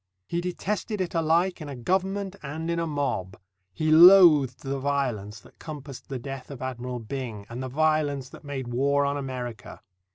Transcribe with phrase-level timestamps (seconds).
[0.25, 3.37] He detested it alike in a government and in a mob.
[3.71, 8.43] He loathed the violence that compassed the death of Admiral Byng and the violence that
[8.43, 9.79] made war on America.